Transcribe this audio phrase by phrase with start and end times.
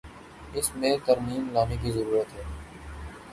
[0.53, 2.43] اس میں ترمیم لانے کی ضرورت ہے۔